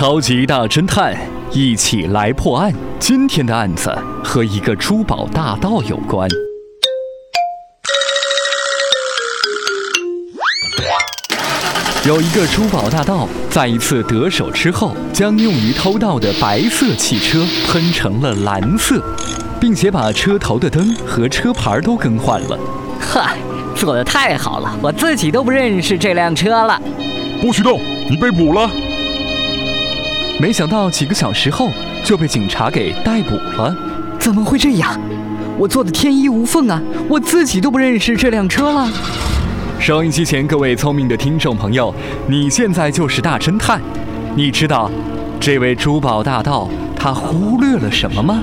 [0.00, 1.14] 超级大侦探，
[1.52, 2.72] 一起来破案。
[2.98, 6.26] 今天的案子和一个珠宝大盗有关。
[12.06, 19.02] 有一个珠宝大盗，在一次得手之后，将用于偷盗的白色汽车喷成了蓝色，
[19.60, 22.58] 并且把车头的灯和车牌都更换了。
[22.98, 23.36] 嗨，
[23.76, 26.80] 做的太好了，我自己都不认识这辆车了。
[27.42, 27.78] 不许动，
[28.08, 28.70] 你被捕了。
[30.40, 31.70] 没想到几个小时后
[32.02, 33.76] 就被警察给逮捕了。
[34.18, 34.98] 怎么会这样？
[35.58, 36.80] 我做的天衣无缝啊！
[37.10, 38.88] 我自己都不认识这辆车了。
[39.78, 41.94] 收音机前各位聪明的听众朋友，
[42.26, 43.78] 你现在就是大侦探，
[44.34, 44.90] 你知道
[45.38, 48.42] 这位珠宝大盗他忽略了什么吗？